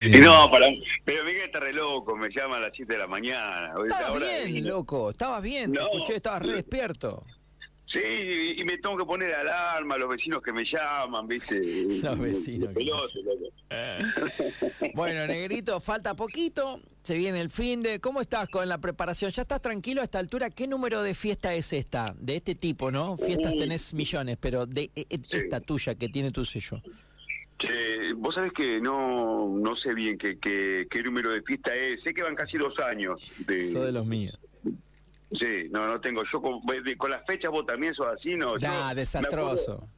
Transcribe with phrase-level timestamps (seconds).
[0.00, 0.68] Y no, para,
[1.04, 3.72] pero Miguel está re loco, me llama a las 7 de la mañana.
[3.86, 7.24] Estabas bien, loco, estabas bien, te escuché, estabas re despierto.
[7.86, 8.00] Sí,
[8.58, 11.60] y, me tengo que poner alarma, los vecinos que me llaman, ¿viste?
[12.02, 13.46] Los vecinos Peloso, loco.
[14.94, 18.00] Bueno, Negrito, falta poquito, se viene el fin de...
[18.00, 19.30] ¿Cómo estás con la preparación?
[19.30, 20.50] ¿Ya estás tranquilo a esta altura?
[20.50, 22.14] ¿Qué número de fiesta es esta?
[22.18, 23.16] De este tipo, ¿no?
[23.16, 26.82] Fiestas tenés millones, pero de e- e- esta tuya que tiene tu sello.
[27.58, 32.02] Che, vos sabés que no, no sé bien qué, qué, qué número de fiesta es.
[32.02, 33.18] Sé que van casi dos años.
[33.46, 34.38] De, Sos de los míos.
[35.32, 36.22] Sí, no, no tengo.
[36.32, 36.60] Yo con,
[36.98, 38.54] con las fechas vos también sos así, ¿no?
[38.54, 39.72] Me desastroso.
[39.72, 39.88] acuerdo-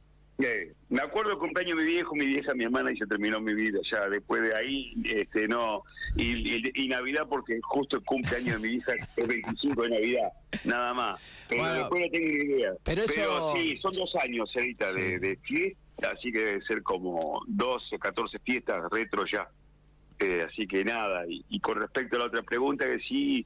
[0.41, 3.41] eh, me acuerdo el cumpleaños de mi viejo, mi vieja, mi hermana y se terminó
[3.41, 4.07] mi vida ya.
[4.07, 5.83] Después de ahí, este, no.
[6.15, 9.89] Y, y, y Navidad porque justo el cumpleaños de mi hija es el 25 de
[9.89, 10.29] Navidad,
[10.63, 11.21] nada más.
[11.49, 12.71] Pero Bueno, después no tengo ni idea.
[12.85, 15.01] pero eso- sí, son dos años, Cerita, Sí.
[15.01, 19.47] de, de fiesta, así que debe ser como 12, 14 fiestas retro ya.
[20.19, 23.45] Eh, así que nada, y, y con respecto a la otra pregunta, que sí,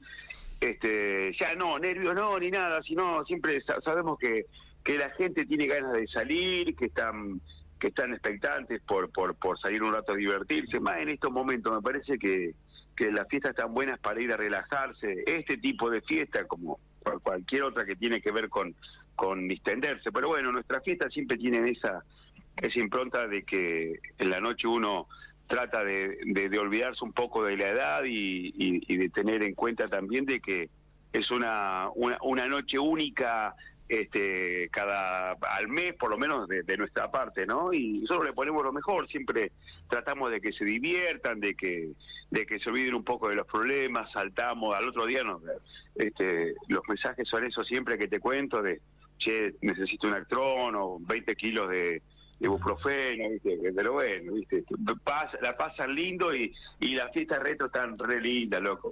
[0.60, 4.46] este, ya no, nervios no, ni nada, sino siempre sa- sabemos que,
[4.82, 7.40] que la gente tiene ganas de salir, que están
[7.78, 11.70] que están expectantes por, por, por salir un rato a divertirse, más en estos momentos
[11.72, 12.54] me parece que,
[12.96, 17.20] que las fiestas están buenas para ir a relajarse, este tipo de fiesta como cual-
[17.20, 18.74] cualquier otra que tiene que ver con,
[19.14, 22.02] con distenderse, pero bueno, nuestras fiestas siempre tienen esa,
[22.56, 25.08] esa impronta de que en la noche uno
[25.46, 30.24] trata de, de- olvidarse un poco de la edad y, de tener en cuenta también
[30.24, 30.70] de que
[31.12, 33.54] es una, una, una noche única
[33.86, 38.64] este cada al mes por lo menos de, nuestra parte no y nosotros le ponemos
[38.64, 39.52] lo mejor siempre
[39.90, 41.90] tratamos de que se diviertan de que
[42.30, 45.42] de que se olviden un poco de los problemas saltamos al otro día nos,
[45.96, 48.80] este los mensajes son esos siempre que te cuento de
[49.18, 52.00] che necesito un actrón o 20 kilos de
[52.40, 53.58] ibuprofeno, ¿viste?
[53.74, 54.64] Pero bueno, ¿viste?
[55.04, 58.90] Pas- la pasan lindo y, y las fiestas retro están re lindas, loco.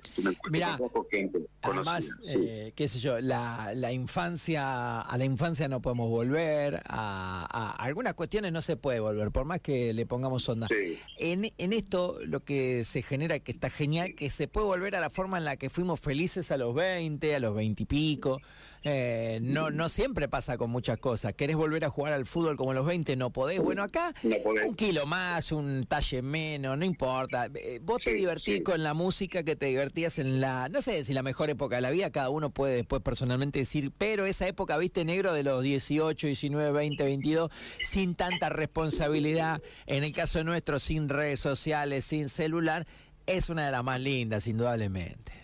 [0.51, 0.79] Mirá,
[1.11, 6.81] gente Además, eh, qué sé yo, la, la infancia, a la infancia no podemos volver,
[6.87, 10.67] a, a algunas cuestiones no se puede volver, por más que le pongamos onda.
[10.69, 10.99] Sí.
[11.19, 15.01] En, en esto lo que se genera, que está genial, que se puede volver a
[15.01, 18.41] la forma en la que fuimos felices a los 20, a los 20 y pico.
[18.85, 21.35] Eh, no, no siempre pasa con muchas cosas.
[21.35, 23.15] ¿Querés volver a jugar al fútbol como a los 20?
[23.17, 23.61] No podés.
[23.61, 24.67] Bueno, acá No podés.
[24.69, 27.49] un kilo más, un talle menos, no importa.
[27.55, 28.63] Eh, Vos te divertís sí.
[28.63, 31.83] con la música que te divertías en la, no sé si la mejor época de
[31.83, 35.63] la vida, cada uno puede después personalmente decir, pero esa época, viste, negro, de los
[35.63, 37.51] 18, 19, 20, 22,
[37.83, 42.87] sin tanta responsabilidad, en el caso nuestro, sin redes sociales, sin celular,
[43.27, 45.42] es una de las más lindas, indudablemente.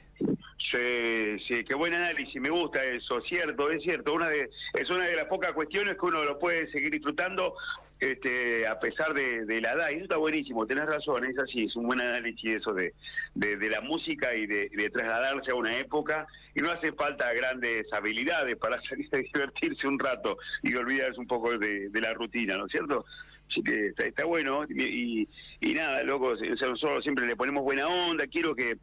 [0.71, 5.05] Sí, sí, qué buen análisis, me gusta eso, cierto, es cierto, una de, es una
[5.05, 7.55] de las pocas cuestiones que uno lo puede seguir disfrutando
[8.01, 11.65] este, a pesar de, de la edad, y eso está buenísimo, tenés razón, es así,
[11.65, 12.93] es un buen análisis eso de,
[13.35, 18.57] de, la música y de, trasladarse a una época, y no hace falta grandes habilidades
[18.57, 22.73] para salir a divertirse un rato y olvidarse un poco de, la rutina, ¿no es
[22.73, 23.07] cierto?
[23.51, 25.27] Así que está, está bueno, y,
[25.61, 28.77] y, nada, loco, nosotros siempre le ponemos buena onda, quiero que...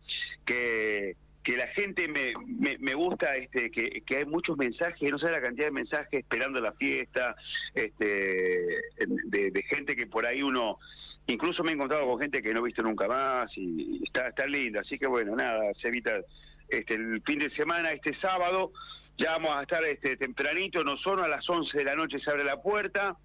[0.45, 5.19] que que la gente me, me, me gusta este que, que hay muchos mensajes, no
[5.19, 7.35] sé la cantidad de mensajes esperando la fiesta,
[7.75, 8.81] este
[9.27, 10.79] de, gente que por ahí uno
[11.27, 14.47] incluso me he encontrado con gente que no he visto nunca más y, está está
[14.47, 16.19] linda, así que bueno, nada, se evita
[16.67, 18.71] este el fin de semana, este sábado,
[19.15, 22.31] ya vamos a estar este tempranito, no son a las 11 de la noche se
[22.31, 23.15] abre la puerta.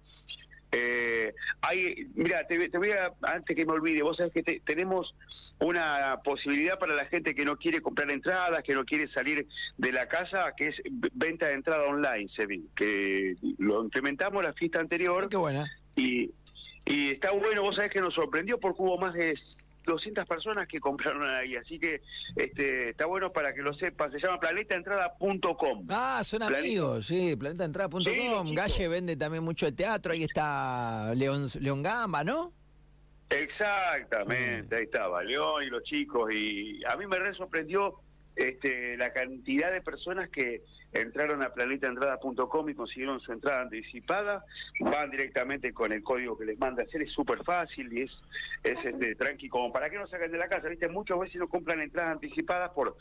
[0.71, 4.61] Eh, hay, mira, te, te voy a, antes que me olvide, vos sabés que te-
[4.65, 5.13] tenemos
[5.59, 9.45] una posibilidad para la gente que no quiere comprar entradas, que no quiere salir
[9.77, 10.75] de la casa, que es
[11.13, 15.69] venta de entrada online, Sebi, que lo implementamos la fiesta anterior Qué buena.
[15.95, 16.31] y,
[16.85, 19.37] y está bueno, vos sabés que nos sorprendió porque hubo más de
[19.85, 22.01] 200 personas que compraron ahí, así que
[22.35, 25.87] este está bueno para que lo sepas, se llama planetaentrada.com.
[25.89, 28.47] Ah, son Planeta- amigos, sí, planetaentrada.com.
[28.47, 28.55] Sí.
[28.55, 32.53] Galle vende también mucho el teatro, ahí está León, León Gamba, ¿no?
[33.29, 37.95] Exactamente, ahí estaba, León y los chicos, y a mí me re sorprendió
[38.35, 40.61] este, la cantidad de personas que
[40.93, 44.43] entraron a planetaentrada.com y consiguieron su entrada anticipada,
[44.79, 48.11] van directamente con el código que les manda hacer, es súper fácil y es,
[48.63, 50.89] es este, tranqui, como para que no sacan de la casa, ¿viste?
[50.89, 52.95] Muchas veces no compran entradas anticipadas por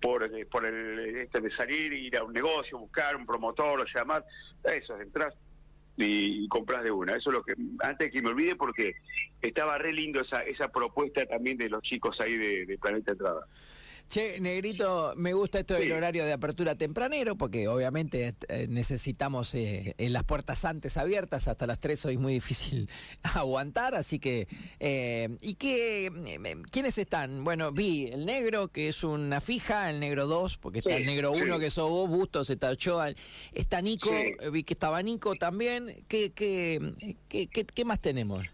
[0.00, 3.84] por, eh, por el este de salir, ir a un negocio, buscar un promotor o
[3.84, 4.24] llamar,
[4.64, 5.34] eso, entras
[5.96, 7.16] y, y compras de una.
[7.16, 8.94] Eso es lo que, antes que me olvide, porque
[9.40, 13.46] estaba re lindo esa, esa propuesta también de los chicos ahí de, de Planeta Entrada.
[14.08, 19.94] Che, Negrito, me gusta esto del horario de apertura tempranero, porque obviamente eh, necesitamos eh,
[19.98, 22.88] en las puertas antes abiertas, hasta las 3 hoy es muy difícil
[23.22, 24.48] aguantar, así que...
[24.80, 26.10] Eh, ¿Y qué,
[26.70, 27.44] quiénes están?
[27.44, 31.32] Bueno, vi el negro, que es una fija, el negro 2, porque está el negro
[31.32, 33.12] 1, que sos vos, Bustos, está Ochoa,
[33.52, 34.10] está Nico,
[34.50, 36.02] vi que estaba Nico también.
[36.08, 36.94] ¿Qué, qué,
[37.28, 38.46] qué, qué más tenemos?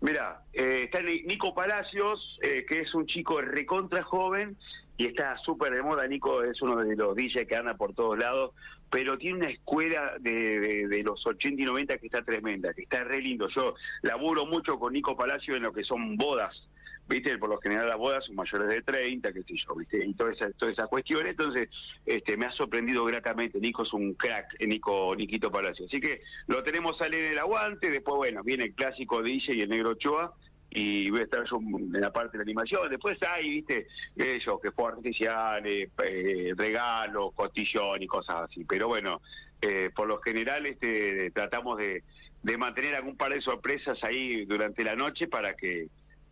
[0.00, 4.56] Mira, eh, está Nico Palacios, eh, que es un chico recontra joven
[4.96, 6.06] y está súper de moda.
[6.06, 8.52] Nico es uno de los DJs que anda por todos lados,
[8.90, 13.02] pero tiene una escuela de, de, los 80 y 90 que está tremenda, que está
[13.02, 13.48] re lindo.
[13.48, 16.68] Yo laburo mucho con Nico Palacios en lo que son bodas
[17.08, 20.14] viste, por lo general las bodas son mayores de 30, qué sé yo, viste, y
[20.14, 21.68] toda esa, toda esa cuestión, entonces
[22.04, 26.20] este, me ha sorprendido gratamente, Nico es un crack, eh, Nico, Niquito Palacio, así que
[26.46, 29.90] lo tenemos salir en el aguante, después bueno, viene el clásico DJ y el negro
[29.90, 30.34] Ochoa,
[30.70, 34.60] y voy a estar yo en la parte de la animación, después hay, viste, ellos,
[34.62, 39.22] que fue artificiales, eh, regalos, costillón y cosas así, pero bueno,
[39.62, 42.04] eh, por lo general este tratamos de,
[42.42, 45.88] de mantener algún par de sorpresas ahí durante la noche para que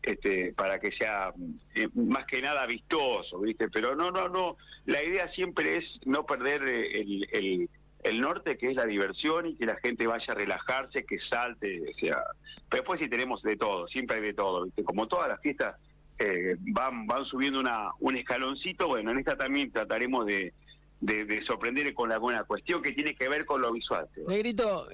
[0.06, 1.32] este, para que sea
[1.74, 3.68] eh, más que nada vistoso, ¿viste?
[3.68, 7.00] Pero no, no, no, la idea siempre es no perder eh,
[7.32, 7.68] el,
[8.04, 11.82] el, norte, que es la diversión y que la gente vaya a relajarse, que salte,
[11.90, 12.22] o sea,
[12.68, 14.84] pero después sí tenemos de todo, siempre hay de todo, ¿viste?
[14.84, 15.74] Como todas las fiestas
[16.20, 20.54] eh, van, van subiendo una, un escaloncito, bueno, en esta también trataremos de,
[21.00, 24.08] de, sorprender con alguna cuestión que tiene que ver con lo visual.
[24.28, 24.86] Negrito,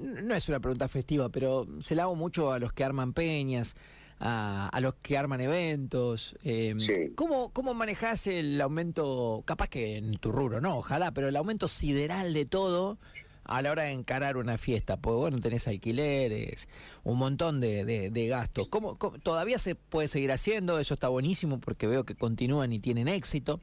[0.00, 3.76] no es una pregunta festiva, pero se la hago mucho a los que arman peñas,
[4.20, 6.36] a, los que arman eventos.
[6.44, 11.36] Eh, ¿cómo, ¿Cómo manejás el aumento, capaz que en tu rubro, no, ojalá, pero el
[11.36, 12.98] aumento sideral de todo?
[13.44, 16.68] A la hora de encarar una fiesta, porque bueno, tenés alquileres,
[17.02, 18.68] un montón de, de, gastos.
[18.68, 20.78] ¿Cómo, todavía se puede seguir haciendo?
[20.78, 23.60] Eso está buenísimo porque veo que continúan y tienen éxito.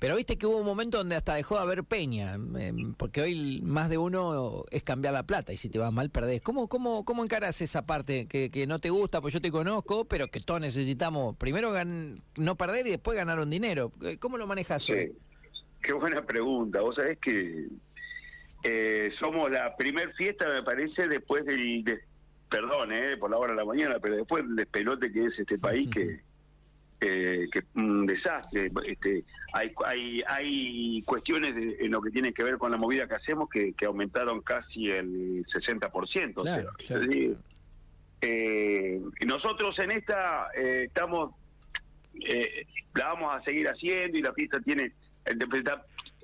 [0.00, 3.62] Pero viste que hubo un momento donde hasta dejó de haber peña, em, porque hoy
[3.62, 6.42] más de uno es cambiar la plata y si te va mal perdés.
[6.42, 9.20] ¿Cómo, cómo, cómo encarás esa parte que, que no te gusta?
[9.20, 11.72] Pues yo te conozco, pero que todos necesitamos primero
[12.36, 13.92] no perder y después ganar un dinero.
[14.20, 14.92] ¿Cómo lo manejas sí.
[15.82, 16.80] Qué buena pregunta.
[16.80, 17.68] Vos sabés que
[18.64, 21.84] eh, somos la primer fiesta, me parece, después del...
[22.48, 25.58] perdón, eh, por la hora de la mañana, pero después del despelote que es este
[25.58, 26.22] país, que,
[27.02, 28.70] eh, que un desastre.
[28.86, 29.22] Este,
[29.52, 33.50] hay, hay, hay cuestiones en lo que tiene que ver con la movida que hacemos
[33.50, 36.42] que, que aumentaron casi el 60%.
[36.42, 36.70] Claro,
[38.22, 41.34] eh, nosotros en esta eh, estamos,
[42.94, 44.92] la vamos a seguir haciendo y la fiesta tiene...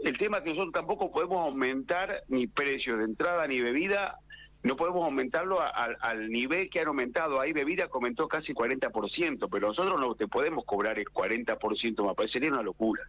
[0.05, 4.19] El tema es que nosotros tampoco podemos aumentar ni precios de entrada ni bebida,
[4.63, 7.41] no podemos aumentarlo al nivel que han aumentado.
[7.41, 12.15] Hay bebida que aumentó casi 40%, pero nosotros no te podemos cobrar el 40%, me
[12.15, 13.03] parecería una locura.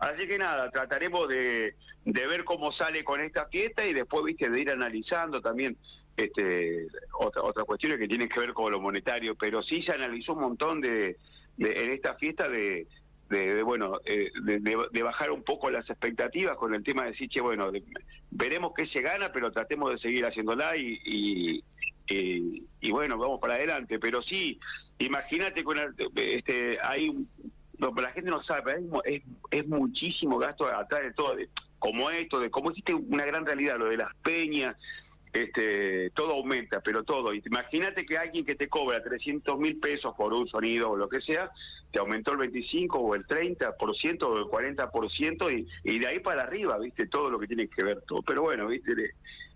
[0.00, 1.74] Así que nada, trataremos de,
[2.04, 5.76] de ver cómo sale con esta fiesta y después, viste, de ir analizando también
[6.16, 6.86] este,
[7.18, 10.40] otra, otras cuestiones que tienen que ver con lo monetario, pero sí se analizó un
[10.40, 11.16] montón de,
[11.56, 12.86] de en esta fiesta de,
[13.28, 17.40] de, bueno eh, de, bajar un poco las expectativas con el tema de decir che
[17.40, 17.70] bueno
[18.30, 21.62] veremos qué se gana pero tratemos de seguir haciéndola y,
[22.08, 24.58] y, bueno vamos para adelante pero sí
[24.98, 25.76] imagínate con
[26.14, 27.10] este hay
[27.78, 31.36] no, la gente no sabe es, es muchísimo gasto atrás de todo
[31.78, 34.76] como esto de cómo existe una gran realidad lo de las peñas
[35.36, 37.34] este, todo aumenta, pero todo.
[37.34, 41.20] Imagínate que alguien que te cobra 300 mil pesos por un sonido o lo que
[41.20, 41.50] sea,
[41.92, 46.42] te aumentó el 25 o el 30% o el 40% y, y de ahí para
[46.42, 47.06] arriba, ¿viste?
[47.06, 48.22] Todo lo que tiene que ver todo.
[48.22, 48.92] Pero bueno, ¿viste?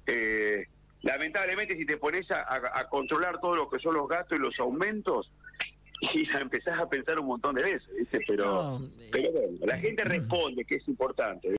[0.07, 0.67] Eh,
[1.03, 5.31] lamentablemente si te pones a, controlar todo lo que son los gastos y los aumentos,
[6.15, 8.21] y empezás a pensar un montón de veces, ¿viste?
[8.27, 8.81] Pero,
[9.13, 11.49] pero bueno, la gente responde, que es importante.